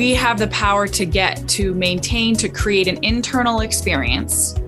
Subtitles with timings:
[0.00, 4.58] We have the power to get to maintain to create an internal experience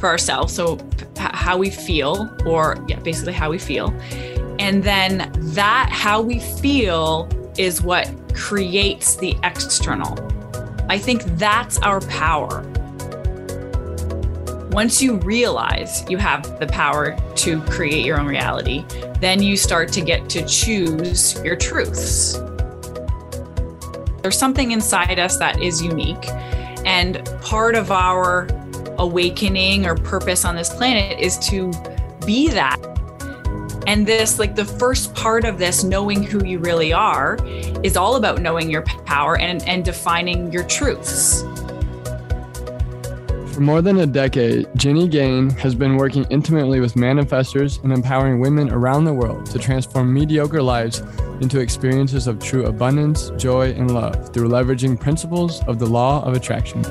[0.00, 0.54] for ourselves.
[0.54, 0.78] So
[1.18, 3.88] how we feel or yeah basically how we feel.
[4.58, 7.28] And then that how we feel
[7.58, 10.16] is what creates the external.
[10.88, 12.62] I think that's our power.
[14.70, 18.86] Once you realize you have the power to create your own reality
[19.20, 22.38] then you start to get to choose your truths
[24.22, 26.28] there's something inside us that is unique.
[26.84, 28.48] And part of our
[28.98, 31.72] awakening or purpose on this planet is to
[32.26, 32.78] be that.
[33.86, 37.38] And this, like the first part of this, knowing who you really are,
[37.82, 41.42] is all about knowing your power and, and defining your truths.
[43.54, 48.40] For more than a decade, Jenny Gain has been working intimately with manifestors and empowering
[48.40, 51.02] women around the world to transform mediocre lives
[51.40, 56.34] into experiences of true abundance, joy, and love through leveraging principles of the law of
[56.34, 56.82] attraction.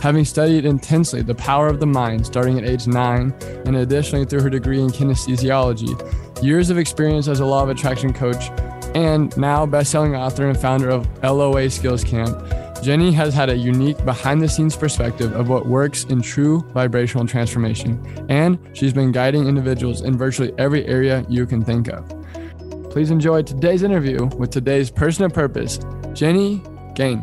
[0.00, 3.32] Having studied intensely the power of the mind starting at age nine,
[3.66, 8.12] and additionally through her degree in kinesiology, years of experience as a law of attraction
[8.12, 8.50] coach,
[8.94, 12.36] and now best-selling author and founder of LOA Skills Camp,
[12.82, 17.24] Jenny has had a unique behind the scenes perspective of what works in true vibrational
[17.24, 22.21] transformation, and she's been guiding individuals in virtually every area you can think of.
[22.92, 25.80] Please enjoy today's interview with today's person of purpose,
[26.12, 26.62] Jenny
[26.94, 27.20] Gain.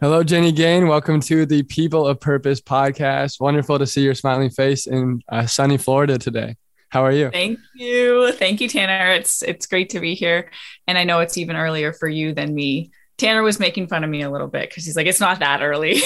[0.00, 0.86] Hello, Jenny Gain.
[0.86, 3.40] Welcome to the People of Purpose podcast.
[3.40, 6.54] Wonderful to see your smiling face in uh, sunny Florida today.
[6.88, 7.30] How are you?
[7.30, 8.30] Thank you.
[8.34, 9.10] Thank you, Tanner.
[9.10, 10.52] It's it's great to be here.
[10.86, 12.92] And I know it's even earlier for you than me.
[13.16, 15.62] Tanner was making fun of me a little bit because he's like, it's not that
[15.62, 16.00] early.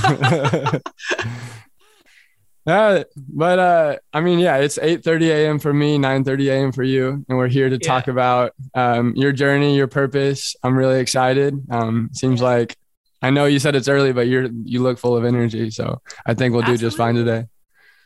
[2.66, 5.58] Uh, but uh, I mean, yeah, it's 8 30 a.m.
[5.58, 6.72] for me, 9 30 a.m.
[6.72, 7.24] for you.
[7.28, 7.86] And we're here to yeah.
[7.88, 10.56] talk about um, your journey, your purpose.
[10.62, 11.60] I'm really excited.
[11.70, 12.46] Um, seems yeah.
[12.46, 12.76] like
[13.20, 15.70] I know you said it's early, but you're you look full of energy.
[15.70, 16.78] So I think we'll Absolutely.
[16.78, 17.46] do just fine today.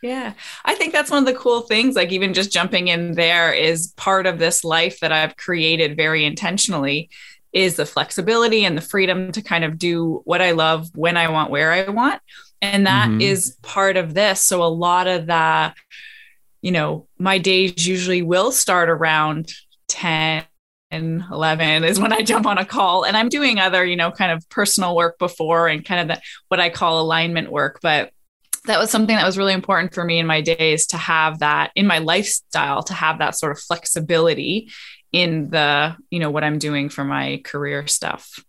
[0.03, 0.35] Yeah.
[0.65, 1.97] I think that's one of the cool things.
[1.97, 6.25] Like, even just jumping in there is part of this life that I've created very
[6.25, 7.11] intentionally
[7.53, 11.29] is the flexibility and the freedom to kind of do what I love when I
[11.29, 12.21] want, where I want
[12.61, 13.21] and that mm-hmm.
[13.21, 15.73] is part of this so a lot of the
[16.63, 19.53] you know my days usually will start around
[19.89, 20.45] 10
[20.91, 24.11] and 11 is when I jump on a call and I'm doing other, you know,
[24.11, 27.81] kind of personal work before and kind of the, what I call alignment work.
[27.83, 28.11] But
[28.67, 31.73] that was something that was really important for me in my days to have that
[31.75, 34.71] in my lifestyle, to have that sort of flexibility
[35.13, 38.43] in the, you know, what I'm doing for my career stuff.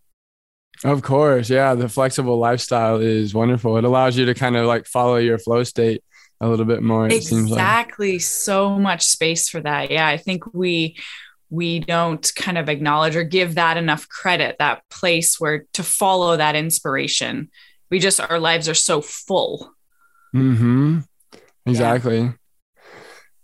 [0.83, 1.49] Of course.
[1.49, 1.75] Yeah.
[1.75, 3.77] The flexible lifestyle is wonderful.
[3.77, 6.03] It allows you to kind of like follow your flow state
[6.39, 7.07] a little bit more.
[7.07, 8.13] It exactly.
[8.13, 8.21] Like.
[8.21, 9.91] So much space for that.
[9.91, 10.07] Yeah.
[10.07, 10.97] I think we,
[11.49, 16.37] we don't kind of acknowledge or give that enough credit, that place where to follow
[16.37, 17.49] that inspiration.
[17.89, 19.73] We just, our lives are so full.
[20.31, 20.99] Hmm.
[21.65, 22.19] Exactly.
[22.19, 22.31] Yeah.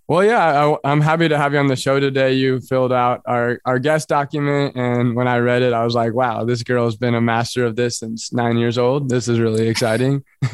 [0.07, 2.33] Well, yeah, I, am happy to have you on the show today.
[2.33, 4.75] You filled out our, our guest document.
[4.75, 7.65] And when I read it, I was like, wow, this girl has been a master
[7.65, 9.09] of this since nine years old.
[9.09, 10.23] This is really exciting.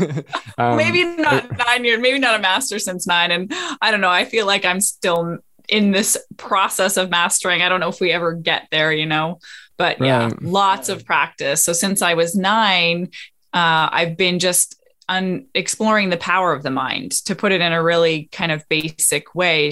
[0.58, 3.32] um, maybe not nine years, maybe not a master since nine.
[3.32, 3.52] And
[3.82, 4.10] I don't know.
[4.10, 7.62] I feel like I'm still in this process of mastering.
[7.62, 9.40] I don't know if we ever get there, you know,
[9.76, 10.08] but right.
[10.08, 11.66] yeah, lots of practice.
[11.66, 13.10] So since I was nine,
[13.54, 17.74] uh, I've been just on exploring the power of the mind to put it in
[17.74, 19.72] a really kind of basic way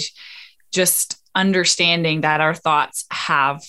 [0.71, 3.63] just understanding that our thoughts have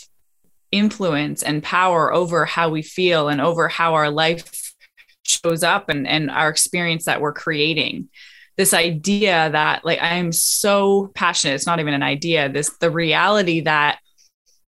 [0.73, 4.75] influence and power over how we feel and over how our life
[5.23, 8.09] shows up and, and our experience that we're creating.
[8.57, 13.63] This idea that like i'm so passionate it's not even an idea this the reality
[13.63, 14.01] that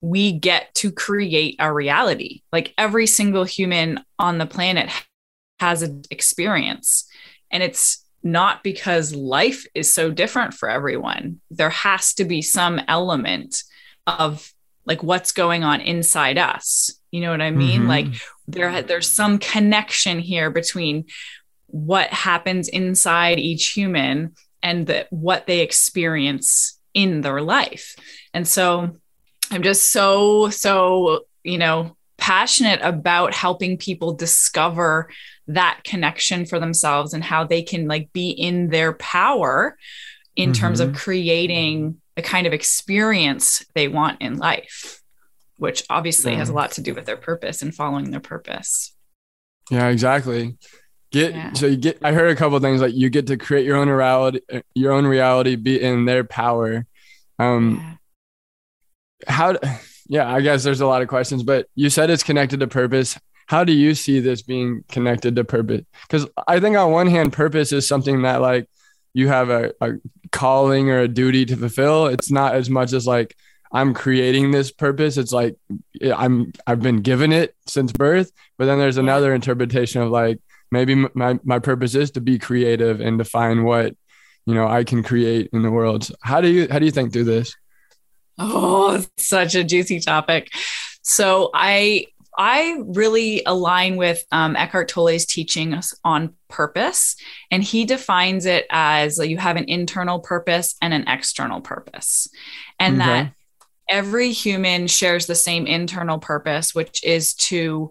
[0.00, 2.42] we get to create our reality.
[2.52, 4.90] Like every single human on the planet
[5.60, 7.08] has an experience.
[7.50, 11.40] And it's not because life is so different for everyone.
[11.50, 13.62] There has to be some element
[14.06, 14.52] of
[14.84, 16.90] like what's going on inside us.
[17.10, 17.80] You know what I mean?
[17.80, 17.88] Mm-hmm.
[17.88, 18.06] Like
[18.48, 21.04] there there's some connection here between
[21.66, 27.94] what happens inside each human and the, what they experience in their life.
[28.32, 28.96] And so
[29.50, 35.10] I'm just so, so, you know, passionate about helping people discover
[35.48, 39.76] that connection for themselves and how they can like be in their power
[40.34, 40.60] in mm-hmm.
[40.60, 40.98] terms of mm-hmm.
[40.98, 45.02] creating the kind of experience they want in life,
[45.56, 46.38] which obviously yeah.
[46.38, 48.94] has a lot to do with their purpose and following their purpose.
[49.70, 50.56] Yeah, exactly.
[51.12, 51.52] Get yeah.
[51.52, 51.98] so you get.
[52.02, 54.40] I heard a couple things like you get to create your own reality,
[54.74, 56.86] your own reality, be in their power.
[57.38, 57.98] Um,
[59.26, 59.32] yeah.
[59.32, 59.56] how?
[60.08, 63.18] Yeah, I guess there's a lot of questions, but you said it's connected to purpose.
[63.46, 65.82] How do you see this being connected to purpose?
[66.02, 68.68] Because I think on one hand, purpose is something that like
[69.14, 69.92] you have a, a
[70.32, 72.06] calling or a duty to fulfill.
[72.06, 73.36] It's not as much as like
[73.72, 75.16] I'm creating this purpose.
[75.16, 75.56] It's like
[76.02, 78.32] I'm I've been given it since birth.
[78.58, 80.40] But then there's another interpretation of like
[80.70, 83.94] maybe my my purpose is to be creative and to find what
[84.44, 86.04] you know I can create in the world.
[86.04, 87.54] So how do you how do you think through this?
[88.38, 90.50] Oh, such a juicy topic.
[91.02, 92.06] So I
[92.38, 97.16] I really align with um, Eckhart Tolle's teachings on purpose,
[97.50, 102.28] and he defines it as like, you have an internal purpose and an external purpose,
[102.78, 103.06] and okay.
[103.06, 103.32] that
[103.88, 107.90] every human shares the same internal purpose, which is to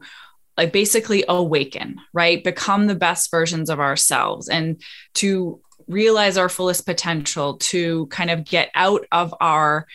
[0.57, 2.44] like basically awaken, right?
[2.44, 4.81] Become the best versions of ourselves and
[5.15, 9.86] to realize our fullest potential, to kind of get out of our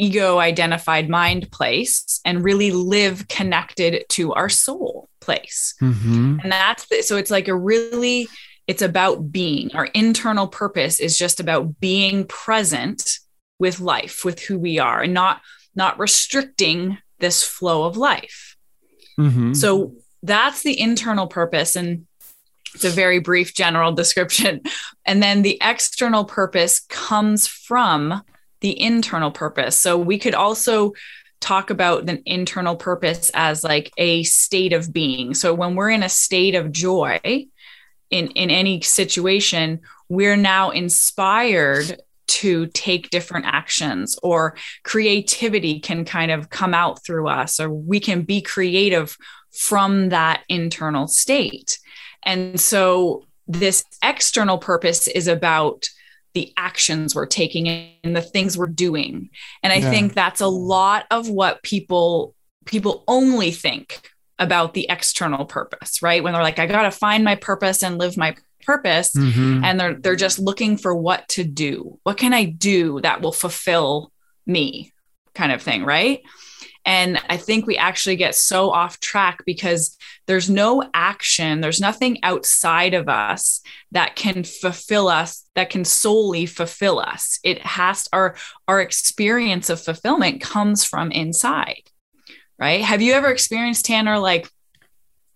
[0.00, 5.74] ego identified mind place and really live connected to our soul place.
[5.80, 6.38] Mm-hmm.
[6.42, 8.28] And that's the, so it's like a really,
[8.66, 9.74] it's about being.
[9.74, 13.18] Our internal purpose is just about being present
[13.58, 15.42] with life, with who we are, and not
[15.74, 18.56] not restricting this flow of life.
[19.18, 19.52] Mm-hmm.
[19.52, 21.76] So that's the internal purpose.
[21.76, 22.06] And
[22.74, 24.62] it's a very brief general description.
[25.06, 28.22] And then the external purpose comes from
[28.60, 29.76] the internal purpose.
[29.76, 30.92] So we could also
[31.40, 35.34] talk about the internal purpose as like a state of being.
[35.34, 37.18] So when we're in a state of joy
[38.10, 46.30] in in any situation, we're now inspired to take different actions or creativity can kind
[46.30, 49.16] of come out through us or we can be creative
[49.50, 51.78] from that internal state.
[52.22, 55.88] And so this external purpose is about
[56.34, 59.30] the actions we're taking and the things we're doing.
[59.62, 59.90] And i yeah.
[59.90, 62.34] think that's a lot of what people
[62.66, 66.22] people only think about the external purpose right?
[66.22, 69.64] When they're like i got to find my purpose and live my purpose mm-hmm.
[69.64, 71.98] and they're they're just looking for what to do.
[72.02, 74.12] What can i do that will fulfill
[74.46, 74.92] me?
[75.34, 76.22] kind of thing right
[76.86, 79.96] and I think we actually get so off track because
[80.26, 83.60] there's no action, there's nothing outside of us
[83.92, 87.38] that can fulfill us, that can solely fulfill us.
[87.44, 88.36] It has our
[88.66, 91.82] our experience of fulfillment comes from inside.
[92.58, 92.82] Right?
[92.82, 94.48] Have you ever experienced Tanner like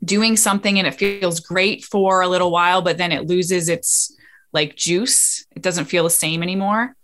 [0.04, 4.16] doing something and it feels great for a little while but then it loses its
[4.52, 5.44] like juice?
[5.54, 6.96] It doesn't feel the same anymore?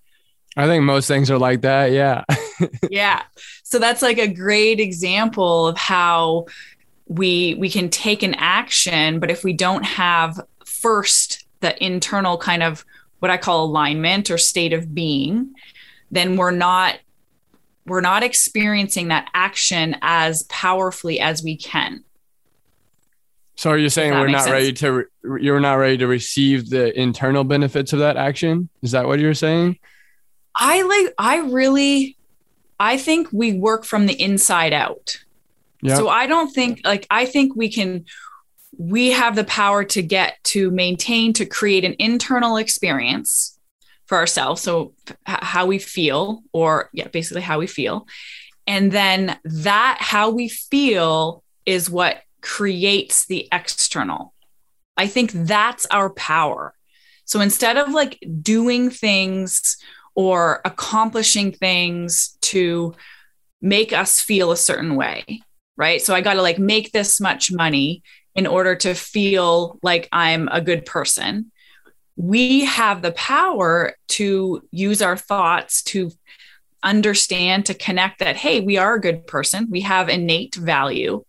[0.57, 1.93] I think most things are like that.
[1.93, 2.25] Yeah.
[2.91, 3.23] yeah.
[3.63, 6.47] So that's like a great example of how
[7.07, 12.63] we we can take an action, but if we don't have first the internal kind
[12.63, 12.85] of
[13.21, 15.55] what I call alignment or state of being,
[16.11, 16.99] then we're not
[17.87, 22.05] we're not experiencing that action as powerfully as we can.
[23.57, 24.53] So are you saying we're not sense?
[24.53, 28.69] ready to re- you're not ready to receive the internal benefits of that action?
[28.83, 29.79] Is that what you're saying?
[30.57, 32.17] I like I really
[32.79, 35.23] I think we work from the inside out.
[35.83, 35.97] Yep.
[35.97, 38.05] So I don't think like I think we can
[38.79, 43.59] we have the power to get to maintain to create an internal experience
[44.07, 48.07] for ourselves so h- how we feel or yeah basically how we feel
[48.67, 54.33] and then that how we feel is what creates the external
[54.97, 56.75] i think that's our power
[57.25, 59.77] so instead of like doing things
[60.21, 62.95] or accomplishing things to
[63.63, 65.41] make us feel a certain way,
[65.79, 66.03] right?
[66.03, 68.03] So I got to like make this much money
[68.35, 71.51] in order to feel like I'm a good person.
[72.17, 76.11] We have the power to use our thoughts to
[76.83, 79.69] understand, to connect that, hey, we are a good person.
[79.71, 81.25] We have innate value.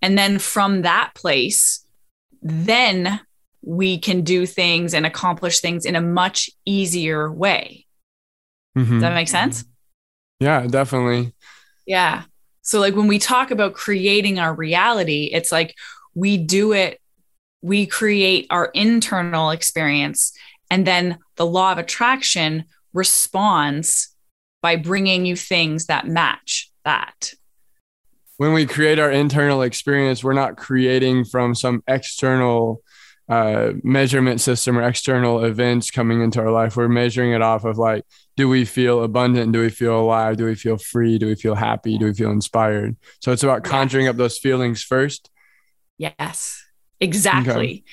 [0.00, 1.86] And then from that place,
[2.42, 3.20] then
[3.64, 7.86] we can do things and accomplish things in a much easier way.
[8.76, 8.94] Mm-hmm.
[8.94, 9.64] Does that make sense?
[10.40, 11.34] Yeah, definitely.
[11.86, 12.24] Yeah.
[12.62, 15.74] So, like when we talk about creating our reality, it's like
[16.14, 17.00] we do it,
[17.60, 20.32] we create our internal experience,
[20.70, 24.14] and then the law of attraction responds
[24.62, 27.34] by bringing you things that match that
[28.36, 32.80] when we create our internal experience we're not creating from some external
[33.32, 36.76] uh, measurement system or external events coming into our life.
[36.76, 38.04] We're measuring it off of like
[38.36, 39.52] do we feel abundant?
[39.52, 40.36] Do we feel alive?
[40.36, 41.18] Do we feel free?
[41.18, 41.96] Do we feel happy?
[41.96, 42.96] Do we feel inspired?
[43.20, 45.30] So it's about conjuring up those feelings first.
[45.96, 46.62] Yes.
[47.00, 47.54] Exactly.
[47.54, 47.84] Okay.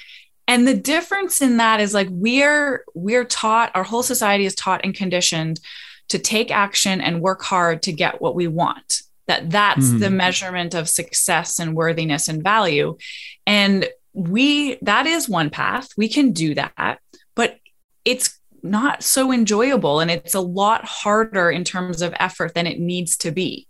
[0.50, 4.82] and the difference in that is like we're we're taught our whole society is taught
[4.84, 5.62] and conditioned
[6.10, 10.00] to take action and work hard to get what we want that that's mm.
[10.00, 10.18] the mm-hmm.
[10.18, 12.98] measurement of success and worthiness and value.
[13.46, 13.88] And
[14.28, 17.00] we that is one path we can do that
[17.36, 17.58] but
[18.06, 22.80] it's not so enjoyable and it's a lot harder in terms of effort than it
[22.80, 23.68] needs to be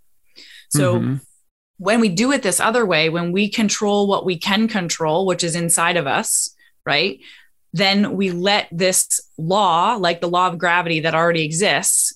[0.68, 1.14] so mm-hmm.
[1.78, 5.44] when we do it this other way when we control what we can control which
[5.44, 6.54] is inside of us
[6.84, 7.20] right
[7.72, 12.14] then we let this law like the law of gravity that already exists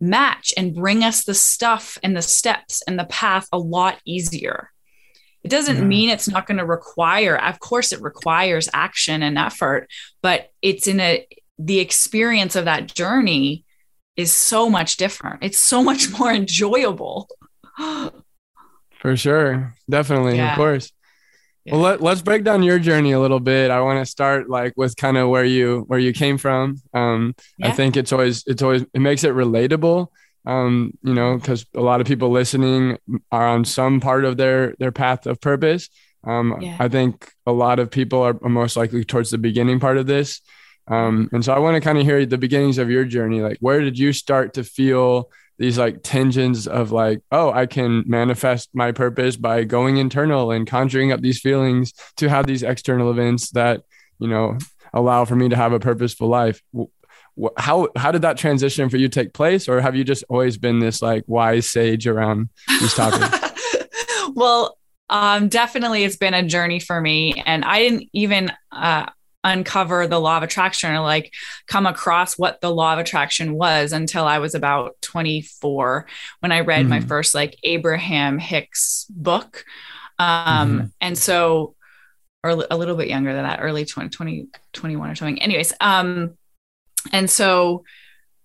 [0.00, 4.70] match and bring us the stuff and the steps and the path a lot easier.
[5.44, 5.84] It doesn't yeah.
[5.84, 9.90] mean it's not going to require, of course, it requires action and effort,
[10.22, 11.26] but it's in a,
[11.58, 13.64] the experience of that journey
[14.16, 15.42] is so much different.
[15.42, 17.28] It's so much more enjoyable.
[17.78, 19.74] For sure.
[19.88, 20.36] Definitely.
[20.36, 20.52] Yeah.
[20.52, 20.90] Of course.
[21.64, 21.74] Yeah.
[21.74, 23.70] Well, let, let's break down your journey a little bit.
[23.70, 26.80] I want to start like with kind of where you where you came from.
[26.92, 27.68] Um, yeah.
[27.68, 30.08] I think it's always it's always it makes it relatable.
[30.46, 32.98] Um, you know, because a lot of people listening
[33.32, 35.88] are on some part of their their path of purpose.
[36.22, 36.76] Um, yeah.
[36.78, 40.40] I think a lot of people are most likely towards the beginning part of this.
[40.86, 43.40] Um, and so I want to kind of hear the beginnings of your journey.
[43.40, 48.04] Like, where did you start to feel these like tensions of like, oh, I can
[48.06, 53.10] manifest my purpose by going internal and conjuring up these feelings to have these external
[53.10, 53.82] events that,
[54.18, 54.58] you know,
[54.92, 56.62] allow for me to have a purposeful life.
[57.56, 60.78] How how did that transition for you take place, or have you just always been
[60.78, 63.54] this like wise sage around these topics?
[64.34, 64.78] well,
[65.10, 69.06] um, definitely, it's been a journey for me, and I didn't even uh,
[69.44, 71.32] uncover the law of attraction or like
[71.66, 76.06] come across what the law of attraction was until I was about 24
[76.40, 76.90] when I read mm-hmm.
[76.90, 79.64] my first like Abraham Hicks book.
[80.18, 80.86] Um, mm-hmm.
[81.00, 81.74] and so,
[82.42, 85.42] or a little bit younger than that, early 20, 20 21 or something.
[85.42, 86.36] Anyways, um,
[87.12, 87.84] and so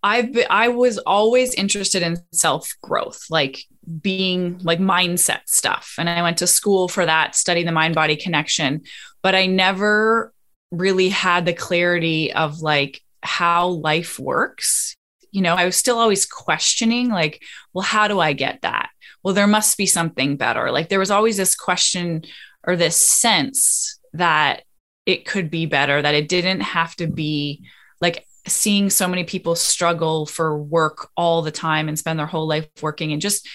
[0.02, 3.64] I've been, I was always interested in self growth, like
[4.02, 5.96] being like mindset stuff.
[5.98, 8.82] And I went to school for that, study the mind body connection,
[9.22, 10.34] but I never
[10.72, 14.96] really had the clarity of like how life works.
[15.32, 18.90] You know, I was still always questioning, like, well, how do I get that?
[19.22, 20.72] Well, there must be something better.
[20.72, 22.24] Like, there was always this question
[22.64, 24.64] or this sense that
[25.06, 27.64] it could be better, that it didn't have to be
[28.02, 32.48] like seeing so many people struggle for work all the time and spend their whole
[32.48, 33.48] life working and just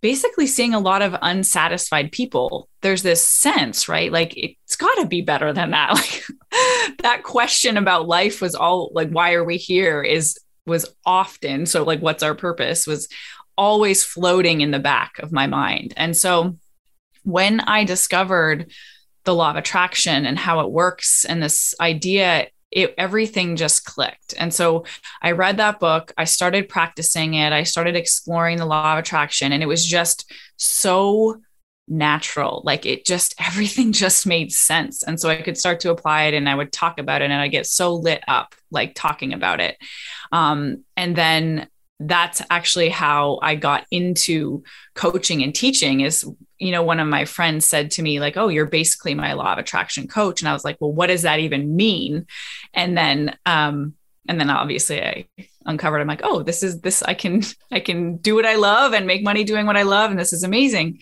[0.00, 2.68] basically seeing a lot of unsatisfied people.
[2.80, 4.10] There's this sense right?
[4.10, 5.92] Like it's got to be better than that.
[6.52, 11.66] Like that question about life was all like why are we here is was often
[11.66, 13.08] so like what's our purpose was
[13.56, 15.94] always floating in the back of my mind.
[15.96, 16.56] And so
[17.24, 18.72] when i discovered
[19.24, 24.34] the law of attraction and how it works and this idea it everything just clicked.
[24.38, 24.84] And so
[25.20, 29.52] I read that book, I started practicing it, I started exploring the law of attraction
[29.52, 31.40] and it was just so
[31.88, 32.62] natural.
[32.64, 35.02] Like it just everything just made sense.
[35.02, 37.34] And so I could start to apply it and I would talk about it and
[37.34, 39.76] I get so lit up like talking about it.
[40.32, 41.68] Um, and then
[42.00, 47.24] that's actually how I got into coaching and teaching is you know one of my
[47.24, 50.40] friends said to me like oh you're basically my law of attraction coach.
[50.40, 52.26] And I was like well what does that even mean?
[52.74, 53.94] And then um
[54.28, 55.26] and then obviously I
[55.64, 58.94] uncovered I'm like oh this is this I can I can do what I love
[58.94, 61.00] and make money doing what I love and this is amazing.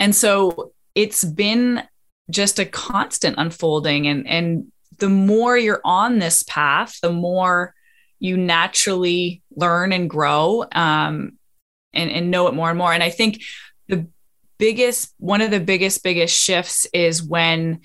[0.00, 1.82] And so it's been
[2.30, 7.74] just a constant unfolding and and the more you're on this path the more
[8.20, 11.38] you naturally learn and grow um,
[11.92, 12.92] and, and know it more and more.
[12.92, 13.42] And I think
[13.88, 14.08] the
[14.58, 17.80] biggest, one of the biggest, biggest shifts is when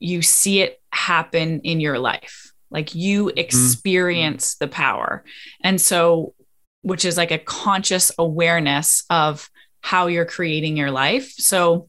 [0.00, 2.52] you see it happen in your life.
[2.70, 3.38] Like you mm-hmm.
[3.38, 4.64] experience mm-hmm.
[4.64, 5.24] the power.
[5.62, 6.34] And so,
[6.82, 9.50] which is like a conscious awareness of
[9.82, 11.32] how you're creating your life.
[11.32, 11.88] So,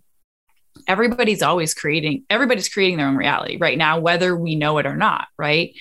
[0.88, 4.96] everybody's always creating, everybody's creating their own reality right now, whether we know it or
[4.96, 5.28] not.
[5.38, 5.74] Right.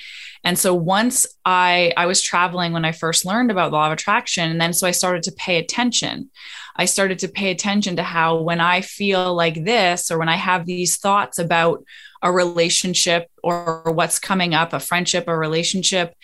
[0.43, 3.93] And so once I I was traveling when I first learned about the law of
[3.93, 6.31] attraction and then so I started to pay attention.
[6.77, 10.37] I started to pay attention to how when I feel like this or when I
[10.37, 11.85] have these thoughts about
[12.23, 16.15] a relationship or what's coming up, a friendship, a relationship,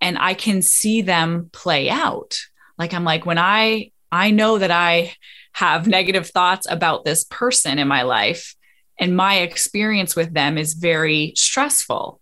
[0.00, 2.38] and I can see them play out.
[2.78, 5.12] like i'm like when i i know that i
[5.52, 8.54] have negative thoughts about this person in my life
[9.00, 12.20] and my experience with them is very stressful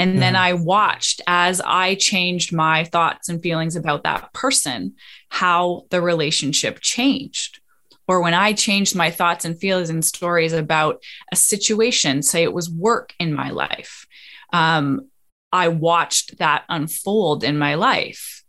[0.00, 4.94] and then I watched as I changed my thoughts and feelings about that person,
[5.28, 7.60] how the relationship changed.
[8.08, 12.54] Or when I changed my thoughts and feelings and stories about a situation, say it
[12.54, 14.06] was work in my life,
[14.54, 15.08] um,
[15.52, 18.42] I watched that unfold in my life.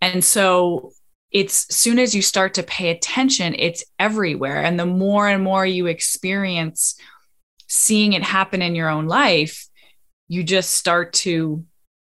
[0.00, 0.92] And so
[1.32, 4.62] it's soon as you start to pay attention, it's everywhere.
[4.62, 6.94] And the more and more you experience
[7.68, 9.66] seeing it happen in your own life,
[10.32, 11.62] you just start to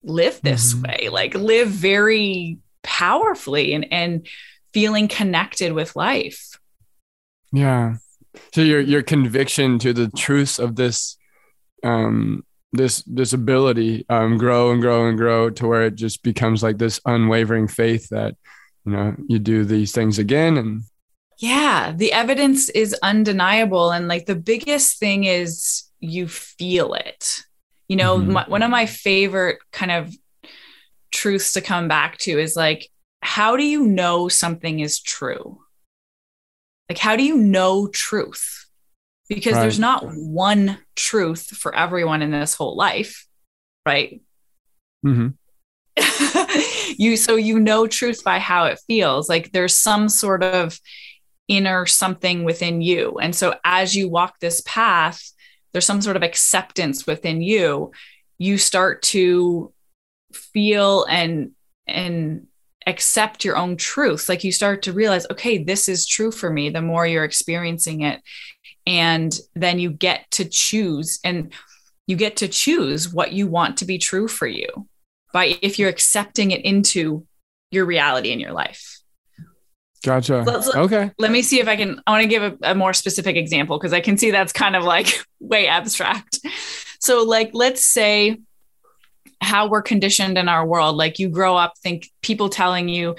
[0.03, 0.91] live this mm-hmm.
[0.91, 4.27] way, like live very powerfully and, and
[4.73, 6.59] feeling connected with life.
[7.53, 7.99] Yeah.
[8.53, 11.17] So your your conviction to the truths of this
[11.85, 16.61] um this this ability um grow and grow and grow to where it just becomes
[16.61, 18.35] like this unwavering faith that
[18.85, 20.83] you know you do these things again and
[21.39, 27.45] yeah the evidence is undeniable and like the biggest thing is you feel it
[27.88, 28.33] you know, mm-hmm.
[28.33, 30.14] my, one of my favorite kind of
[31.11, 32.88] truths to come back to is like,
[33.23, 35.59] how do you know something is true?
[36.88, 38.66] Like, how do you know truth?
[39.28, 39.62] Because right.
[39.62, 43.26] there's not one truth for everyone in this whole life,
[43.85, 44.23] right?
[45.04, 45.28] Mm-hmm.
[46.99, 49.28] you so you know truth by how it feels.
[49.28, 50.78] Like there's some sort of
[51.47, 55.30] inner something within you, and so as you walk this path,
[55.73, 57.93] there's some sort of acceptance within you
[58.39, 59.73] you start to
[60.33, 61.51] feel and
[61.87, 62.47] and
[62.87, 64.29] accept your own truth.
[64.29, 68.03] Like you start to realize okay this is true for me the more you're experiencing
[68.03, 68.23] it.
[68.87, 71.53] And then you get to choose and
[72.07, 74.67] you get to choose what you want to be true for you
[75.33, 77.27] by if you're accepting it into
[77.71, 78.99] your reality in your life
[80.05, 80.43] Gotcha.
[80.47, 81.11] Let's, okay.
[81.19, 82.01] Let me see if I can.
[82.07, 84.77] I want to give a, a more specific example because I can see that's kind
[84.77, 86.41] of like way abstract.
[87.01, 88.39] So, like, let's say
[89.41, 90.97] how we're conditioned in our world.
[90.97, 93.17] Like, you grow up, think people telling you,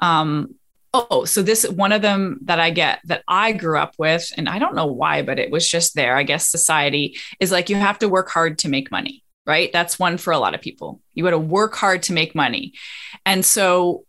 [0.00, 0.54] um,
[0.94, 4.48] oh, so this one of them that I get that I grew up with, and
[4.48, 6.16] I don't know why, but it was just there.
[6.16, 9.72] I guess society is like you have to work hard to make money, right?
[9.72, 11.00] That's one for a lot of people.
[11.14, 12.74] You got to work hard to make money.
[13.26, 14.04] And so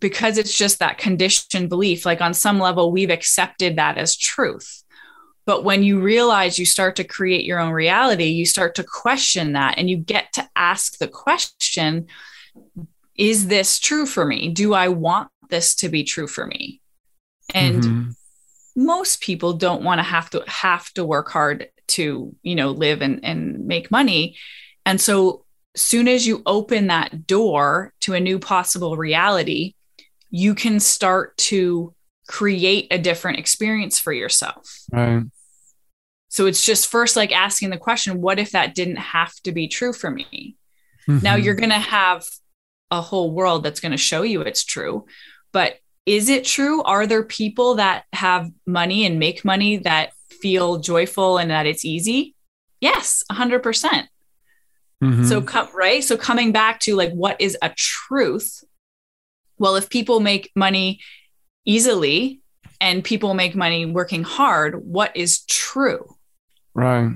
[0.00, 4.82] because it's just that conditioned belief, like on some level, we've accepted that as truth.
[5.46, 9.52] But when you realize you start to create your own reality, you start to question
[9.52, 12.06] that and you get to ask the question
[13.16, 14.50] Is this true for me?
[14.50, 16.80] Do I want this to be true for me?
[17.52, 18.10] And mm-hmm.
[18.76, 23.02] most people don't want to have to have to work hard to, you know, live
[23.02, 24.36] and, and make money.
[24.86, 29.74] And so soon as you open that door to a new possible reality,
[30.30, 31.94] you can start to
[32.28, 34.82] create a different experience for yourself.
[34.92, 35.24] Right.
[36.28, 39.66] So it's just first like asking the question, what if that didn't have to be
[39.66, 40.56] true for me?
[41.08, 41.24] Mm-hmm.
[41.24, 42.24] Now you're going to have
[42.90, 45.06] a whole world that's going to show you it's true.
[45.52, 46.82] But is it true?
[46.84, 51.84] Are there people that have money and make money that feel joyful and that it's
[51.84, 52.34] easy?
[52.80, 53.62] Yes, 100%.
[53.62, 54.08] percent
[55.02, 55.24] mm-hmm.
[55.24, 56.02] So, right?
[56.02, 58.64] So, coming back to like, what is a truth
[59.60, 61.00] well, if people make money
[61.66, 62.40] easily
[62.80, 66.16] and people make money working hard, what is true?
[66.74, 67.10] Right.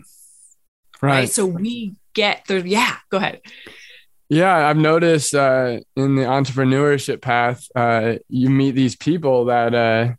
[1.01, 1.11] Right.
[1.11, 1.29] right?
[1.29, 3.41] So we get the, yeah, go ahead.
[4.29, 10.13] Yeah, I've noticed uh, in the entrepreneurship path, uh, you meet these people that uh,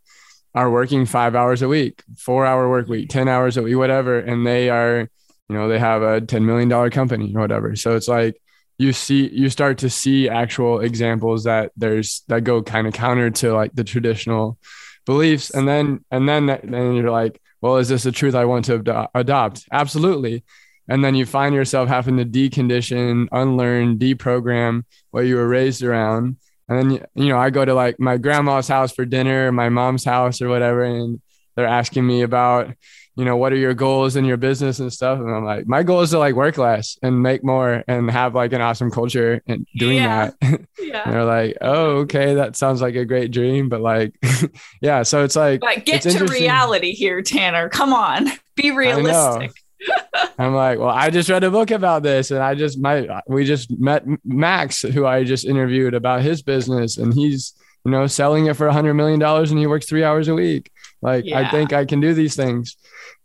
[0.56, 4.20] are working five hours a week, four hour work week, 10 hours a week, whatever.
[4.20, 5.10] And they are,
[5.48, 7.76] you know, they have a $10 million company or whatever.
[7.76, 8.42] So it's like,
[8.78, 13.30] you see you start to see actual examples that there's that go kind of counter
[13.30, 14.58] to like the traditional
[15.06, 15.50] beliefs.
[15.50, 18.76] And then and then then you're like well is this a truth i want to
[18.76, 19.66] ad- adopt?
[19.72, 20.44] Absolutely.
[20.88, 26.38] And then you find yourself having to decondition unlearn deprogram what you were raised around.
[26.68, 30.04] And then you know i go to like my grandma's house for dinner my mom's
[30.04, 31.22] house or whatever and
[31.56, 32.74] they're asking me about
[33.18, 35.20] you know, what are your goals in your business and stuff?
[35.20, 38.36] And I'm like, my goal is to like work less and make more and have
[38.36, 40.32] like an awesome culture and doing yeah.
[40.42, 40.62] that.
[40.78, 41.04] Yeah.
[41.06, 43.70] and they're like, oh, okay, that sounds like a great dream.
[43.70, 44.14] But like,
[44.82, 45.04] yeah.
[45.04, 47.70] So it's like, but get to reality here, Tanner.
[47.70, 49.52] Come on, be realistic.
[50.38, 53.46] I'm like, well, I just read a book about this, and I just my we
[53.46, 58.48] just met Max, who I just interviewed about his business, and he's you know selling
[58.48, 60.72] it for a hundred million dollars, and he works three hours a week.
[61.02, 61.40] Like, yeah.
[61.40, 62.78] I think I can do these things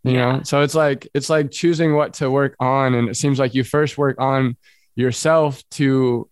[0.03, 0.33] you yeah.
[0.33, 3.55] know so it's like it's like choosing what to work on and it seems like
[3.55, 4.57] you first work on
[4.97, 6.29] yourself to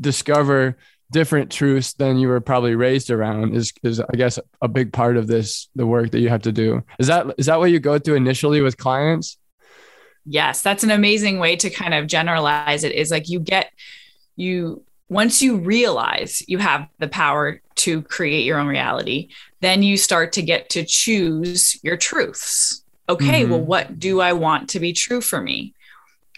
[0.00, 0.76] discover
[1.12, 5.16] different truths than you were probably raised around is is I guess a big part
[5.16, 6.82] of this the work that you have to do.
[6.98, 9.38] Is that is that what you go through initially with clients?
[10.24, 13.70] Yes, that's an amazing way to kind of generalize it is like you get
[14.36, 19.28] you once you realize you have the power to create your own reality,
[19.60, 22.82] then you start to get to choose your truths.
[23.08, 23.50] Okay, mm-hmm.
[23.50, 25.74] well what do I want to be true for me?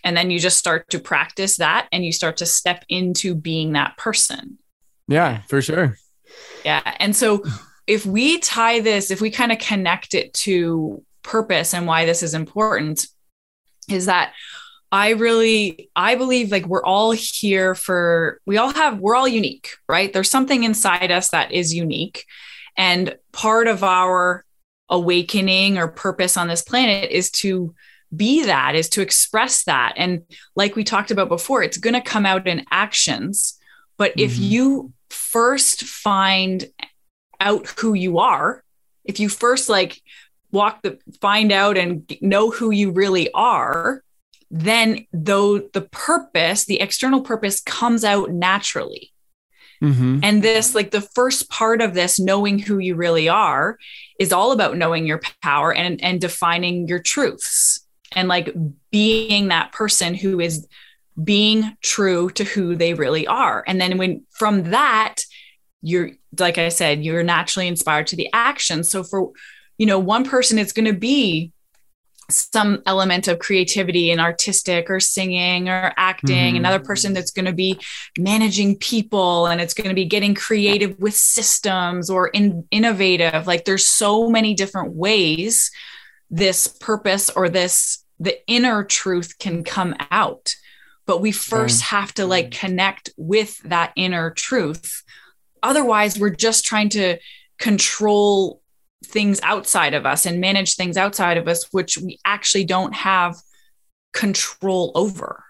[0.03, 3.73] And then you just start to practice that and you start to step into being
[3.73, 4.59] that person.
[5.09, 5.97] Yeah, for sure.
[6.65, 6.83] Yeah.
[6.99, 7.45] And so
[7.87, 12.23] if we tie this, if we kind of connect it to purpose and why this
[12.23, 13.07] is important,
[13.89, 14.33] is that
[14.93, 19.71] I really I believe like we're all here for we all have we're all unique,
[19.89, 20.13] right?
[20.13, 22.25] There's something inside us that is unique.
[22.77, 24.45] And part of our
[24.89, 27.75] awakening or purpose on this planet is to
[28.15, 29.95] be that, is to express that.
[29.97, 30.23] And
[30.55, 33.59] like we talked about before, it's going to come out in actions.
[33.97, 34.21] But mm-hmm.
[34.21, 36.67] if you first find
[37.41, 38.63] out who you are,
[39.05, 40.01] if you first like
[40.53, 44.03] walk the find out and know who you really are,
[44.55, 49.13] then though the purpose, the external purpose comes out naturally.
[49.83, 50.21] Mm-hmm.
[50.23, 53.77] And this, like the first part of this, knowing who you really are,
[54.21, 58.55] is all about knowing your power and, and defining your truths and like
[58.93, 60.69] being that person who is
[61.23, 63.65] being true to who they really are.
[63.67, 65.17] And then when from that,
[65.83, 68.85] you're like I said, you're naturally inspired to the action.
[68.85, 69.33] So for
[69.79, 71.53] you know, one person it's going to be
[72.31, 76.57] some element of creativity and artistic or singing or acting mm-hmm.
[76.57, 77.79] another person that's going to be
[78.19, 83.47] managing people and it's going to be getting creative with systems or in, innovative.
[83.47, 85.71] Like there's so many different ways
[86.31, 90.55] this purpose or this the inner truth can come out.
[91.07, 95.03] But we first have to like connect with that inner truth.
[95.63, 97.19] Otherwise we're just trying to
[97.59, 98.63] control
[99.05, 103.37] things outside of us and manage things outside of us, which we actually don't have
[104.13, 105.45] control over.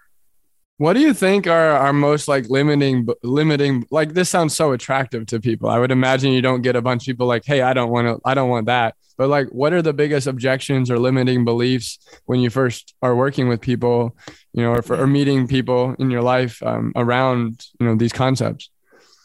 [0.77, 3.85] What do you think are our most like limiting, limiting?
[3.91, 5.69] Like this sounds so attractive to people.
[5.69, 8.07] I would imagine you don't get a bunch of people like, "Hey, I don't want
[8.07, 11.99] to, I don't want that." But like, what are the biggest objections or limiting beliefs
[12.25, 14.17] when you first are working with people,
[14.51, 18.11] you know, or, for, or meeting people in your life um, around, you know, these
[18.11, 18.69] concepts?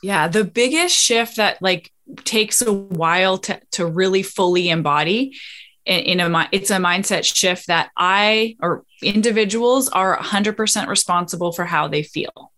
[0.02, 1.92] Yeah, the biggest shift that like
[2.24, 5.36] takes a while to to really fully embody
[5.86, 11.88] in, a it's a mindset shift that I or individuals are 100% responsible for how
[11.88, 12.52] they feel.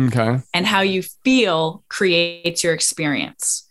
[0.00, 0.40] Okay.
[0.54, 3.67] And how you feel creates your experience.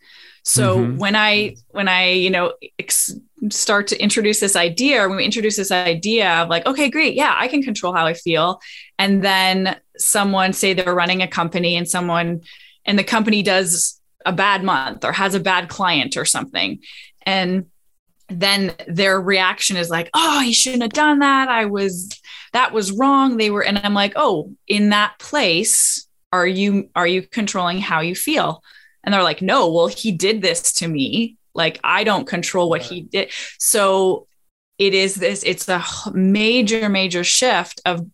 [0.47, 0.97] So mm-hmm.
[0.97, 3.13] when I when I you know ex-
[3.49, 7.15] start to introduce this idea, or when we introduce this idea of like, okay, great,
[7.15, 8.61] yeah, I can control how I feel,
[8.97, 12.41] and then someone say they're running a company and someone
[12.85, 16.79] and the company does a bad month or has a bad client or something.
[17.23, 17.65] And
[18.29, 21.49] then their reaction is like, oh, you shouldn't have done that.
[21.49, 22.21] I was,
[22.53, 23.37] that was wrong.
[23.37, 27.99] They were, and I'm like, oh, in that place, are you, are you controlling how
[28.01, 28.63] you feel?
[29.07, 31.37] And they're like, no, well, he did this to me.
[31.55, 33.31] Like, I don't control what he did.
[33.57, 34.27] So
[34.77, 35.81] it is this, it's a
[36.13, 38.05] major, major shift of,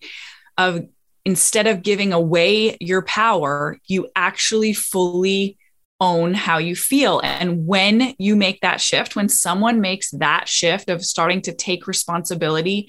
[0.55, 0.85] of
[1.25, 5.57] instead of giving away your power, you actually fully
[5.99, 7.21] own how you feel.
[7.23, 11.87] And when you make that shift, when someone makes that shift of starting to take
[11.87, 12.87] responsibility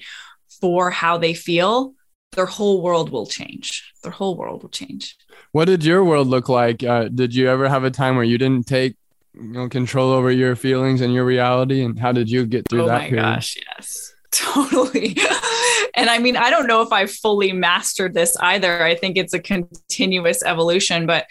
[0.61, 1.95] for how they feel,
[2.35, 3.91] their whole world will change.
[4.03, 5.17] Their whole world will change.
[5.51, 6.83] What did your world look like?
[6.83, 8.95] Uh, did you ever have a time where you didn't take
[9.33, 11.83] you know, control over your feelings and your reality?
[11.83, 12.95] And how did you get through oh that?
[12.95, 13.23] Oh my period?
[13.23, 15.17] gosh, yes, totally.
[15.95, 18.83] and I mean, I don't know if I fully mastered this either.
[18.83, 21.25] I think it's a continuous evolution, but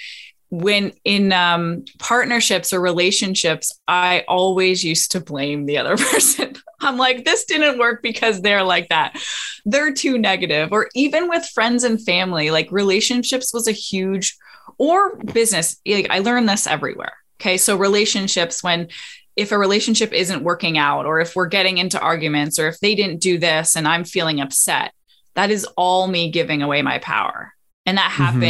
[0.50, 6.56] when in um, partnerships or relationships, I always used to blame the other person.
[6.80, 9.16] I'm like, this didn't work because they're like that.
[9.64, 10.72] They're too negative.
[10.72, 14.36] Or even with friends and family, like relationships was a huge,
[14.78, 15.80] or business.
[15.86, 17.14] Like I learned this everywhere.
[17.40, 17.56] Okay.
[17.56, 18.88] So relationships, when
[19.36, 22.94] if a relationship isn't working out, or if we're getting into arguments, or if they
[22.94, 24.92] didn't do this and I'm feeling upset,
[25.34, 27.52] that is all me giving away my power.
[27.86, 28.40] And that mm-hmm.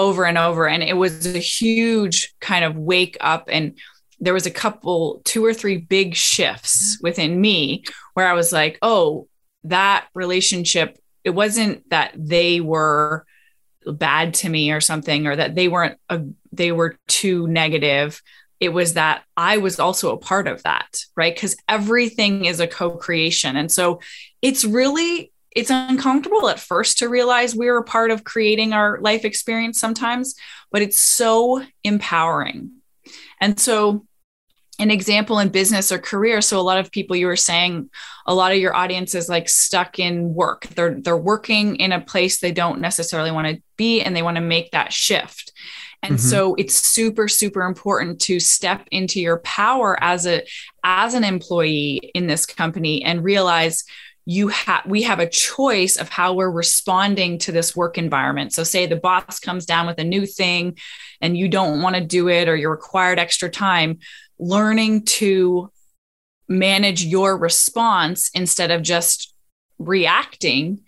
[0.00, 0.66] Over and over.
[0.66, 3.48] And it was a huge kind of wake up.
[3.48, 3.76] And
[4.18, 7.84] there was a couple, two or three big shifts within me
[8.14, 9.28] where I was like, oh,
[9.64, 13.26] that relationship, it wasn't that they were
[13.86, 18.22] bad to me or something, or that they weren't, a, they were too negative.
[18.58, 21.34] It was that I was also a part of that, right?
[21.34, 23.56] Because everything is a co creation.
[23.56, 24.00] And so
[24.40, 29.24] it's really it's uncomfortable at first to realize we're a part of creating our life
[29.24, 30.34] experience sometimes,
[30.70, 32.70] but it's so empowering.
[33.40, 34.06] And so,
[34.78, 36.40] an example in business or career.
[36.40, 37.90] So, a lot of people you were saying,
[38.26, 40.68] a lot of your audience is like stuck in work.
[40.68, 44.36] They're they're working in a place they don't necessarily want to be, and they want
[44.36, 45.52] to make that shift.
[46.02, 46.28] And mm-hmm.
[46.28, 50.42] so it's super super important to step into your power as a
[50.84, 53.84] as an employee in this company and realize
[54.30, 58.62] you have we have a choice of how we're responding to this work environment so
[58.62, 60.78] say the boss comes down with a new thing
[61.20, 63.98] and you don't want to do it or you're required extra time
[64.38, 65.68] learning to
[66.48, 69.34] manage your response instead of just
[69.80, 70.80] reacting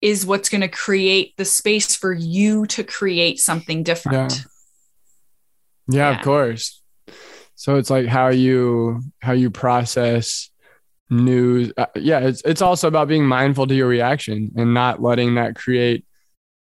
[0.00, 4.38] is what's going to create the space for you to create something different yeah.
[5.88, 6.18] yeah, yeah.
[6.18, 6.80] of course
[7.56, 10.50] so it's like how you how you process
[11.10, 11.72] news.
[11.76, 15.54] Uh, yeah, it's it's also about being mindful to your reaction and not letting that
[15.54, 16.04] create,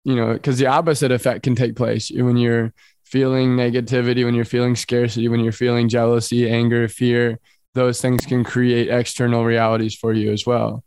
[0.03, 4.45] you know, because the opposite effect can take place when you're feeling negativity, when you're
[4.45, 7.39] feeling scarcity, when you're feeling jealousy, anger, fear.
[7.73, 10.83] Those things can create external realities for you as well.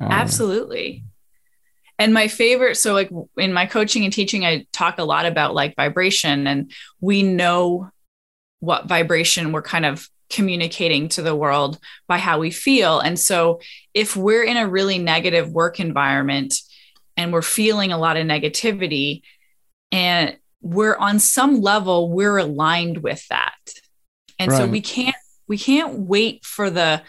[0.00, 1.04] Uh, Absolutely.
[1.98, 5.54] And my favorite, so like in my coaching and teaching, I talk a lot about
[5.54, 7.90] like vibration, and we know
[8.60, 13.00] what vibration we're kind of communicating to the world by how we feel.
[13.00, 13.60] And so,
[13.92, 16.54] if we're in a really negative work environment
[17.16, 19.22] and we're feeling a lot of negativity,
[19.92, 23.56] and we're on some level, we're aligned with that.
[24.38, 24.58] And right.
[24.58, 25.16] so we can't
[25.48, 27.02] we can't wait for the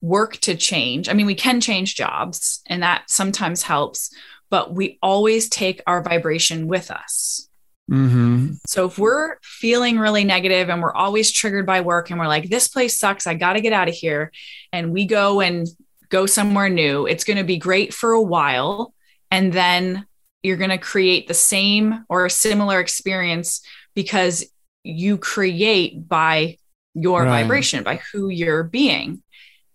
[0.00, 1.08] work to change.
[1.08, 4.12] I mean, we can change jobs and that sometimes helps,
[4.50, 7.47] but we always take our vibration with us.
[7.90, 8.54] Mm-hmm.
[8.66, 12.50] So if we're feeling really negative and we're always triggered by work and we're like,
[12.50, 14.30] this place sucks, I got to get out of here,
[14.72, 15.66] and we go and
[16.10, 18.94] go somewhere new, it's going to be great for a while.
[19.30, 20.06] And then
[20.42, 23.62] you're going to create the same or a similar experience
[23.94, 24.44] because
[24.84, 26.56] you create by
[26.94, 27.42] your right.
[27.42, 29.22] vibration, by who you're being.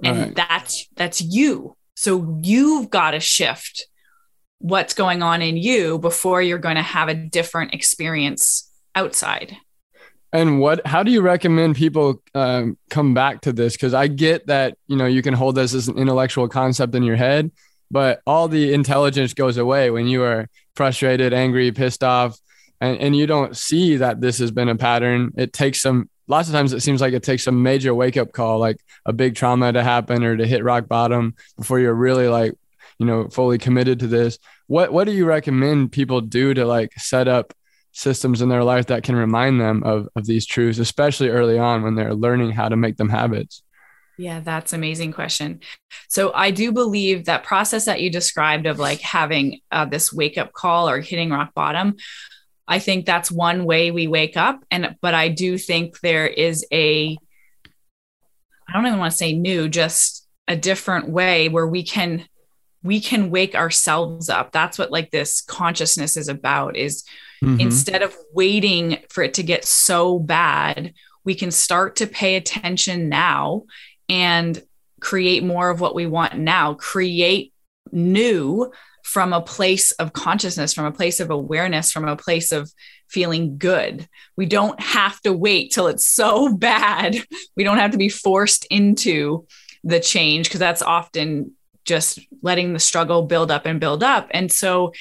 [0.04, 0.36] And right.
[0.36, 1.78] that's that's you.
[1.95, 3.88] So you've got to shift
[4.63, 9.58] what's going on in you before you're going to have a different experience outside.
[10.32, 10.88] And what?
[10.88, 13.73] How do you recommend people um, come back to this?
[13.73, 17.04] Because I get that you know you can hold this as an intellectual concept in
[17.04, 17.52] your head,
[17.91, 22.39] but all the intelligence goes away when you are frustrated, angry, pissed off,
[22.80, 25.34] and, and you don't see that this has been a pattern.
[25.38, 26.10] It takes some.
[26.30, 29.12] Lots of times, it seems like it takes a major wake up call, like a
[29.12, 32.54] big trauma to happen or to hit rock bottom before you're really like,
[32.99, 34.38] you know, fully committed to this.
[34.67, 37.53] What what do you recommend people do to like set up
[37.91, 41.84] systems in their life that can remind them of of these truths especially early on
[41.84, 43.63] when they're learning how to make them habits?
[44.17, 45.60] Yeah that's amazing question.
[46.08, 50.38] So i do believe that process that you described of like having uh, this wake
[50.38, 51.95] up call or hitting rock bottom
[52.67, 54.63] i think that's one way we wake up.
[54.71, 57.17] And but i do think there is a
[58.67, 62.25] i don't even want to say new just a different way where we can
[62.84, 64.52] we can wake ourselves up.
[64.52, 67.04] That's what like this consciousness is about is
[67.43, 67.60] mm-hmm.
[67.60, 70.93] instead of waiting for it to get so bad
[71.24, 73.63] we can start to pay attention now
[74.10, 74.62] and
[75.00, 76.74] create more of what we want now.
[76.74, 77.54] Create
[77.91, 78.72] new
[79.04, 82.72] from a place of consciousness from a place of awareness from a place of
[83.10, 84.08] feeling good.
[84.38, 87.17] We don't have to wait till it's so bad.
[87.56, 89.46] We don't have to be forced into
[89.84, 91.52] the change because that's often
[91.86, 94.28] just letting the struggle build up and build up.
[94.32, 94.93] And so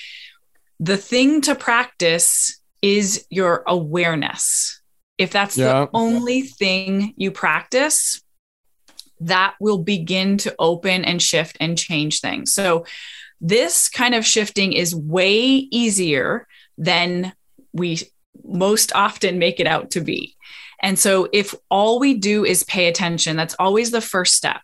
[0.80, 4.80] the thing to practice is your awareness.
[5.18, 5.84] If that's yeah.
[5.84, 8.20] the only thing you practice,
[9.20, 12.52] that will begin to open and shift and change things.
[12.52, 12.84] So,
[13.40, 16.46] this kind of shifting is way easier
[16.78, 17.32] than
[17.72, 17.98] we
[18.44, 20.36] most often make it out to be.
[20.82, 24.62] And so, if all we do is pay attention, that's always the first step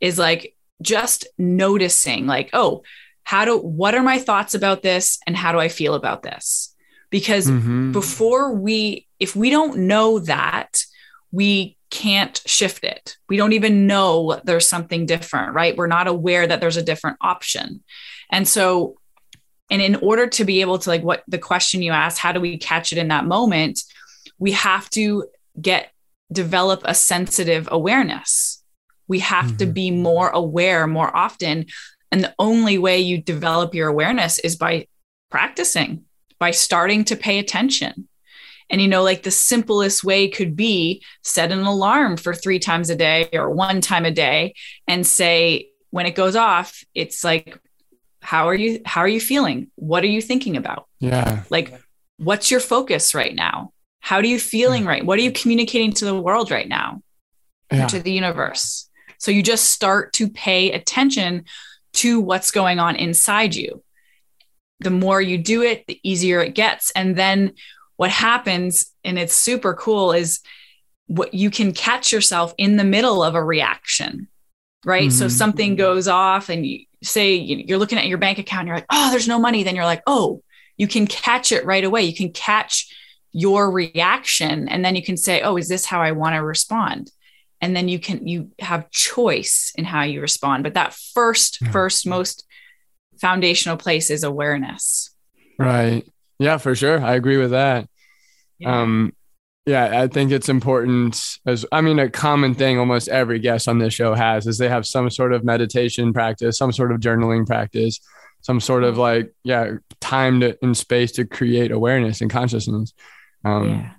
[0.00, 2.82] is like, just noticing like oh
[3.26, 6.74] how do what are my thoughts about this and how do i feel about this?
[7.10, 7.90] Because mm-hmm.
[7.92, 10.84] before we if we don't know that
[11.32, 13.16] we can't shift it.
[13.28, 15.76] We don't even know there's something different right?
[15.76, 17.82] We're not aware that there's a different option.
[18.30, 18.96] And so
[19.70, 22.40] and in order to be able to like what the question you asked how do
[22.40, 23.82] we catch it in that moment?
[24.38, 25.26] We have to
[25.60, 25.90] get
[26.30, 28.55] develop a sensitive awareness
[29.08, 29.56] we have mm-hmm.
[29.56, 31.66] to be more aware more often.
[32.12, 34.86] And the only way you develop your awareness is by
[35.30, 36.04] practicing,
[36.38, 38.08] by starting to pay attention.
[38.68, 42.90] And, you know, like the simplest way could be set an alarm for three times
[42.90, 44.54] a day or one time a day
[44.88, 47.58] and say, when it goes off, it's like,
[48.26, 51.72] how are you how are you feeling what are you thinking about yeah like
[52.16, 56.04] what's your focus right now how are you feeling right what are you communicating to
[56.04, 57.00] the world right now
[57.70, 57.86] yeah.
[57.86, 58.85] to the universe
[59.18, 61.44] so you just start to pay attention
[61.94, 63.82] to what's going on inside you.
[64.80, 66.90] The more you do it the easier it gets.
[66.90, 67.54] And then
[67.96, 70.40] what happens and it's super cool is
[71.06, 74.28] what you can catch yourself in the middle of a reaction
[74.84, 75.08] right?
[75.08, 75.18] Mm-hmm.
[75.18, 78.76] so something goes off and you say you're looking at your bank account and you're
[78.76, 79.62] like oh there's no money.
[79.62, 80.42] Then you're like oh
[80.78, 82.02] you can catch it right away.
[82.02, 82.94] You can catch
[83.32, 84.68] your reaction.
[84.68, 87.10] And then you can say oh is this how i want to respond
[87.66, 91.70] and then you can you have choice in how you respond but that first yeah.
[91.72, 92.46] first most
[93.20, 95.10] foundational place is awareness
[95.58, 96.04] right
[96.38, 97.88] yeah for sure i agree with that
[98.60, 98.82] yeah.
[98.82, 99.12] um
[99.66, 103.78] yeah i think it's important as i mean a common thing almost every guest on
[103.78, 107.44] this show has is they have some sort of meditation practice some sort of journaling
[107.44, 107.98] practice
[108.42, 112.94] some sort of like yeah time to, in space to create awareness and consciousness
[113.44, 113.90] um yeah.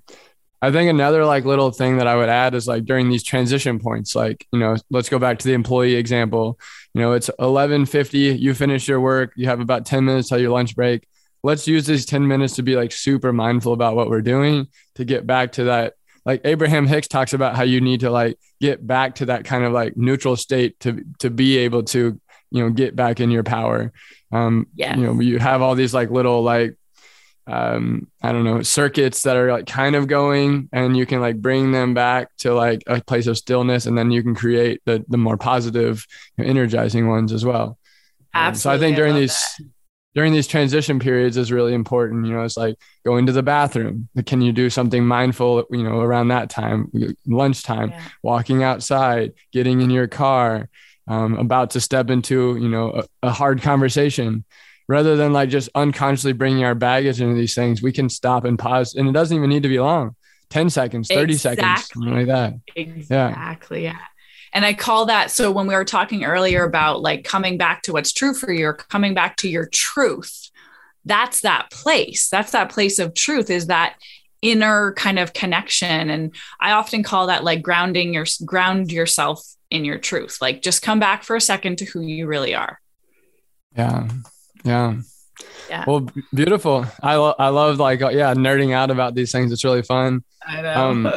[0.61, 3.79] I think another like little thing that I would add is like during these transition
[3.79, 6.59] points, like, you know, let's go back to the employee example.
[6.93, 10.51] You know, it's 11:50, you finish your work, you have about 10 minutes till your
[10.51, 11.07] lunch break.
[11.43, 15.05] Let's use these 10 minutes to be like super mindful about what we're doing to
[15.05, 15.93] get back to that
[16.27, 19.63] like Abraham Hicks talks about how you need to like get back to that kind
[19.63, 22.19] of like neutral state to to be able to,
[22.51, 23.93] you know, get back in your power.
[24.33, 24.97] Um yeah.
[24.97, 26.75] you know, you have all these like little like
[27.47, 31.37] um, I don't know, circuits that are like kind of going and you can like
[31.41, 35.05] bring them back to like a place of stillness and then you can create the,
[35.07, 36.05] the more positive,
[36.37, 37.79] energizing ones as well.
[38.33, 38.49] Absolutely.
[38.49, 39.69] Um, so I think during I these, that.
[40.13, 42.25] during these transition periods is really important.
[42.25, 44.09] You know, it's like going to the bathroom.
[44.25, 46.91] Can you do something mindful, you know, around that time,
[47.25, 48.01] lunchtime, yeah.
[48.23, 50.69] walking outside, getting in your car,
[51.07, 54.43] um, about to step into, you know, a, a hard conversation
[54.87, 58.57] rather than like just unconsciously bringing our baggage into these things, we can stop and
[58.57, 58.95] pause.
[58.95, 60.15] And it doesn't even need to be long
[60.49, 61.63] 10 seconds, 30 exactly.
[61.63, 62.53] seconds, something like that.
[62.75, 63.83] Exactly.
[63.83, 63.91] Yeah.
[63.91, 63.99] yeah.
[64.53, 67.93] And I call that so when we were talking earlier about like coming back to
[67.93, 70.49] what's true for you or coming back to your truth,
[71.05, 72.29] that's that place.
[72.29, 73.97] That's that place of truth is that
[74.41, 76.09] inner kind of connection.
[76.09, 80.37] And I often call that like grounding your ground yourself in your truth.
[80.41, 82.79] Like just come back for a second to who you really are.
[83.75, 84.07] Yeah.
[84.67, 84.97] Yeah.
[85.69, 85.83] Yeah.
[85.85, 86.85] Well, beautiful.
[87.01, 89.51] I love, I love like, uh, yeah, nerding out about these things.
[89.51, 90.23] It's really fun.
[90.45, 90.73] I know.
[90.73, 91.13] Um,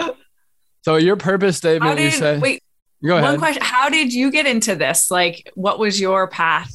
[0.82, 2.62] so your purpose statement, did, you said, wait,
[3.04, 3.30] go ahead.
[3.30, 3.62] One question.
[3.62, 5.10] How did you get into this?
[5.10, 6.74] Like, what was your path?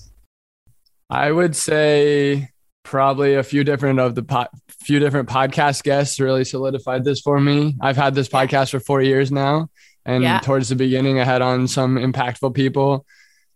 [1.09, 2.49] I would say
[2.83, 7.39] probably a few different of the po- few different podcast guests really solidified this for
[7.39, 7.75] me.
[7.81, 9.69] I've had this podcast for four years now.
[10.05, 10.39] And yeah.
[10.39, 13.05] towards the beginning, I had on some impactful people.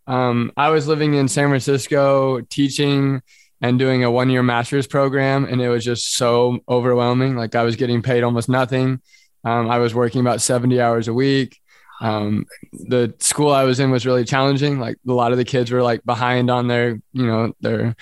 [0.10, 3.22] Um, I was living in San Francisco teaching
[3.62, 7.36] and doing a one year master's program, and it was just so overwhelming.
[7.36, 9.02] Like I was getting paid almost nothing.
[9.46, 11.60] Um, I was working about 70 hours a week.
[12.02, 14.80] Um, the school I was in was really challenging.
[14.80, 17.96] Like a lot of the kids were like behind on their, you know, their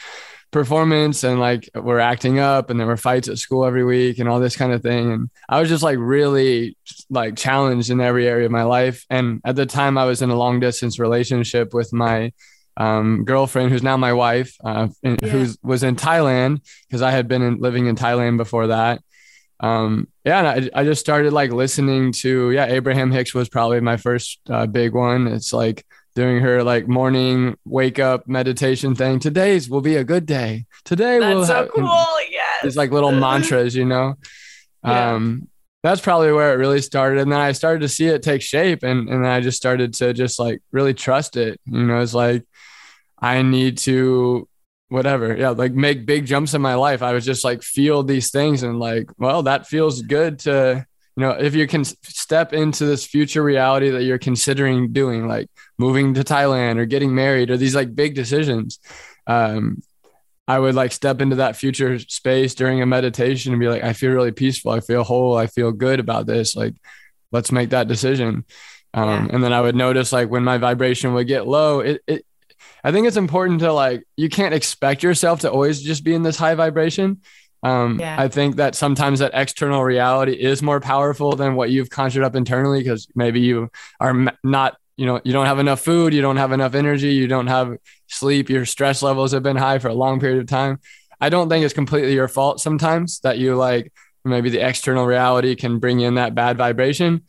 [0.51, 4.29] performance and like we're acting up and there were fights at school every week and
[4.29, 5.12] all this kind of thing.
[5.12, 6.77] And i was just like really
[7.10, 9.05] like challenged in every area of my life.
[9.10, 12.31] And at the time i was in a long distance relationship with my
[12.77, 15.15] um, girlfriend who's now my wife uh, yeah.
[15.23, 19.01] who was in thailand because i had been in, living in thailand before that.
[19.60, 23.81] Um, yeah and I, I just started like listening to yeah abraham hicks was probably
[23.81, 25.27] my first uh, big one.
[25.27, 25.86] It's like
[26.17, 29.19] doing her like morning wake up meditation thing.
[29.19, 30.65] Today's will be a good day.
[30.84, 31.86] Today that's will so have, cool.
[32.32, 32.63] Yes.
[32.63, 34.15] It's like little mantras, you know.
[34.84, 35.12] Yeah.
[35.12, 35.47] Um
[35.84, 37.19] that's probably where it really started.
[37.19, 40.12] And then I started to see it take shape and, and I just started to
[40.12, 41.62] just like really trust it.
[41.67, 42.43] You know, it's like
[43.19, 44.49] I need to
[44.89, 45.38] whatever.
[45.38, 47.03] Yeah, like make big jumps in my life.
[47.03, 51.23] I was just like feel these things and like, well, that feels good to you
[51.23, 55.49] know, if you can step into this future reality that you're considering doing, like
[55.80, 58.80] moving to Thailand or getting married or these like big decisions,
[59.26, 59.82] um,
[60.47, 63.93] I would like step into that future space during a meditation and be like, I
[63.93, 64.72] feel really peaceful.
[64.72, 65.36] I feel whole.
[65.36, 66.55] I feel good about this.
[66.55, 66.76] Like,
[67.32, 68.45] let's make that decision.
[68.93, 69.28] Um, yeah.
[69.34, 72.26] And then I would notice like when my vibration would get low, it, it,
[72.84, 76.22] I think it's important to like, you can't expect yourself to always just be in
[76.22, 77.22] this high vibration.
[77.68, 78.15] Um, yeah.
[78.18, 82.36] I think that sometimes that external reality is more powerful than what you've conjured up
[82.36, 86.38] internally because maybe you are not, you know, you don't have enough food, you don't
[86.38, 89.93] have enough energy, you don't have sleep, your stress levels have been high for a
[89.93, 90.80] long period of time.
[91.20, 93.91] I don't think it's completely your fault sometimes that you like
[94.24, 97.24] maybe the external reality can bring in that bad vibration.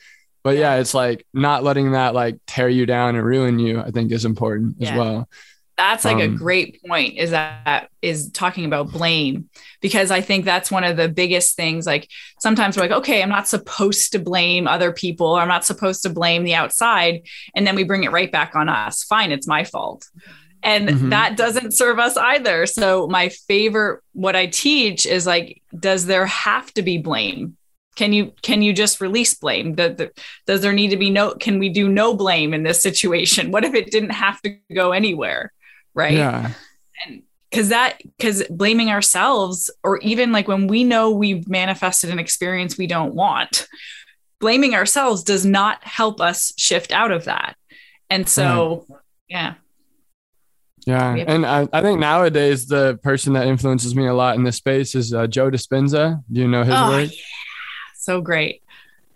[0.45, 3.91] But yeah, it's like not letting that like tear you down and ruin you, I
[3.91, 4.91] think is important yeah.
[4.91, 5.29] as well.
[5.79, 9.49] That's like um, a great point is that is talking about blame
[9.81, 11.87] because I think that's one of the biggest things.
[11.87, 12.11] Like
[12.41, 16.03] sometimes we're like, okay, I'm not supposed to blame other people, or I'm not supposed
[16.03, 17.23] to blame the outside.
[17.55, 19.05] And then we bring it right back on us.
[19.05, 20.05] Fine, it's my fault.
[20.65, 21.09] And mm-hmm.
[21.11, 22.67] that doesn't serve us either.
[22.67, 27.57] So my favorite, what I teach is like, does there have to be blame?
[27.95, 31.69] can you can you just release blame does there need to be no can we
[31.69, 35.53] do no blame in this situation what if it didn't have to go anywhere
[35.99, 36.15] right?
[36.15, 36.53] Yeah.
[37.05, 42.19] And because that because blaming ourselves or even like when we know we've manifested an
[42.19, 43.67] experience we don't want
[44.39, 47.57] blaming ourselves does not help us shift out of that.
[48.09, 48.87] And so
[49.29, 49.55] yeah.
[50.87, 54.57] Yeah, and I, I, think nowadays the person that influences me a lot in this
[54.57, 56.23] space is uh, Joe Dispenza.
[56.33, 57.11] Do you know his oh, work?
[57.11, 57.19] Yeah.
[57.97, 58.63] So great.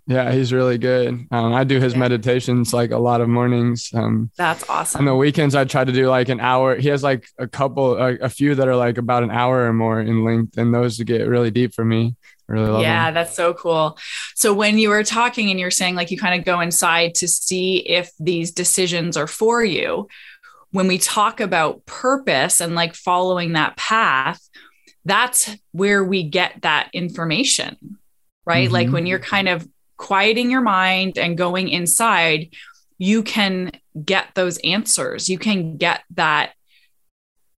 [0.05, 1.27] Yeah, he's really good.
[1.31, 1.99] Um, I do his yeah.
[1.99, 3.89] meditations like a lot of mornings.
[3.93, 4.99] Um, That's awesome.
[4.99, 6.75] On the weekends, I try to do like an hour.
[6.75, 9.73] He has like a couple, a, a few that are like about an hour or
[9.73, 12.15] more in length, and those get really deep for me.
[12.47, 13.13] Really love yeah, them.
[13.13, 13.97] that's so cool.
[14.35, 17.27] So when you were talking and you're saying like you kind of go inside to
[17.27, 20.09] see if these decisions are for you,
[20.71, 24.41] when we talk about purpose and like following that path,
[25.05, 27.97] that's where we get that information
[28.45, 28.65] right?
[28.65, 28.73] Mm-hmm.
[28.73, 29.67] Like when you're kind of
[30.03, 32.49] quieting your mind and going inside,
[32.97, 33.71] you can
[34.03, 35.29] get those answers.
[35.29, 36.51] You can get that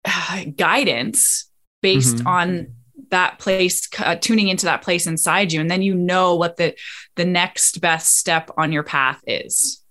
[0.03, 1.49] uh, guidance
[1.81, 2.27] based mm-hmm.
[2.27, 2.67] on
[3.11, 6.73] that place uh, tuning into that place inside you and then you know what the
[7.15, 9.83] the next best step on your path is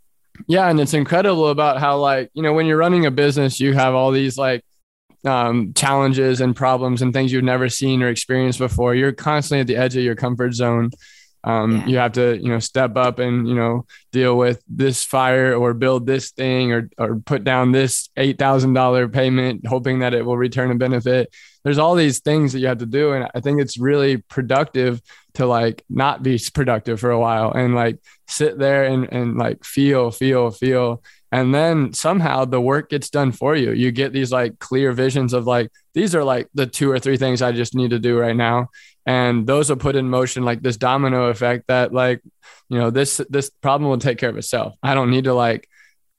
[0.49, 3.75] yeah and it's incredible about how like you know when you're running a business you
[3.75, 4.65] have all these like
[5.25, 8.95] um, challenges and problems and things you've never seen or experienced before.
[8.95, 10.91] You're constantly at the edge of your comfort zone.
[11.45, 11.87] Um, yeah.
[11.87, 15.75] You have to, you know, step up and you know deal with this fire or
[15.75, 20.25] build this thing or or put down this eight thousand dollar payment, hoping that it
[20.25, 21.35] will return a benefit.
[21.65, 25.01] There's all these things that you have to do, and I think it's really productive
[25.35, 29.65] to like not be productive for a while and like sit there and and like
[29.65, 34.31] feel, feel, feel, and then somehow the work gets done for you you get these
[34.31, 37.75] like clear visions of like these are like the two or three things i just
[37.75, 38.69] need to do right now
[39.07, 42.23] and those will put in motion like this domino effect that like
[42.69, 45.69] you know this this problem will take care of itself i don't need to like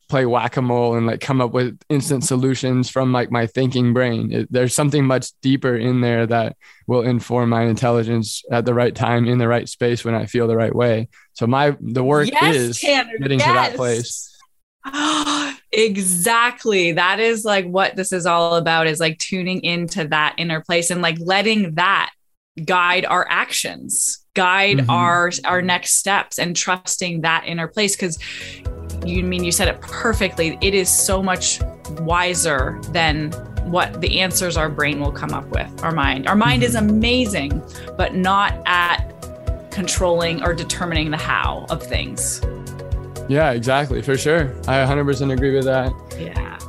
[0.09, 4.51] play whack-a-mole and like come up with instant solutions from like my thinking brain it,
[4.51, 6.55] there's something much deeper in there that
[6.87, 10.47] will inform my intelligence at the right time in the right space when i feel
[10.47, 13.47] the right way so my the work yes, is Tanner, getting yes.
[13.47, 14.29] to that place
[15.71, 16.93] exactly.
[16.93, 20.89] That is like what this is all about is like tuning into that inner place
[20.89, 22.11] and like letting that
[22.65, 24.89] guide our actions, guide mm-hmm.
[24.89, 28.17] our our next steps and trusting that inner place cuz
[29.05, 30.57] you mean you said it perfectly.
[30.61, 31.59] It is so much
[32.01, 33.31] wiser than
[33.65, 36.27] what the answers our brain will come up with, our mind.
[36.27, 36.69] Our mind mm-hmm.
[36.69, 37.61] is amazing,
[37.97, 39.09] but not at
[39.71, 42.41] controlling or determining the how of things.
[43.27, 44.01] Yeah, exactly.
[44.01, 44.53] For sure.
[44.67, 45.91] I 100% agree with that.
[46.19, 46.59] Yeah.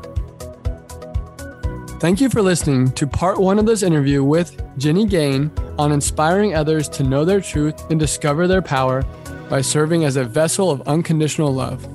[2.05, 6.55] Thank you for listening to part one of this interview with Jenny Gain on inspiring
[6.55, 9.02] others to know their truth and discover their power
[9.48, 11.88] by serving as a vessel of unconditional love.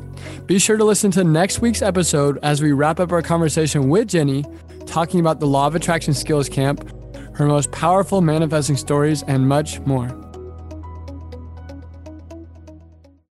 [0.47, 4.07] Be sure to listen to next week's episode as we wrap up our conversation with
[4.07, 4.43] Jenny,
[4.87, 6.91] talking about the Law of Attraction Skills Camp,
[7.35, 10.07] her most powerful manifesting stories, and much more.